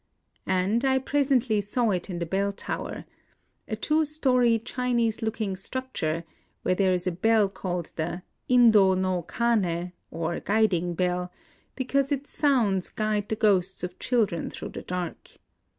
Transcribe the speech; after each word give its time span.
And 0.47 0.83
I 0.83 0.97
pres 0.97 1.29
ently 1.29 1.63
saw 1.63 1.91
it 1.91 2.09
in 2.09 2.17
the 2.17 2.25
bell 2.25 2.51
tower,— 2.53 3.05
a 3.67 3.75
two 3.75 4.03
story 4.03 4.57
Chinese 4.57 5.21
looking 5.21 5.55
structure, 5.55 6.23
where 6.63 6.73
there 6.73 6.91
is 6.91 7.05
a 7.05 7.11
bell 7.11 7.47
called 7.47 7.91
the 7.97 8.23
Indo 8.47 8.95
no 8.95 9.21
Kane, 9.21 9.91
or 10.09 10.39
Guiding 10.39 10.95
Bell, 10.95 11.31
because 11.75 12.11
its 12.11 12.31
sounds 12.31 12.89
guide 12.89 13.29
the 13.29 13.35
ghosts 13.35 13.83
of 13.83 13.99
chil 13.99 14.25
dren 14.25 14.49
through 14.49 14.69
the 14.69 14.81
dark. 14.81 15.33